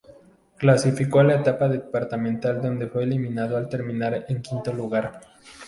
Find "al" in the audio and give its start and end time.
3.55-3.69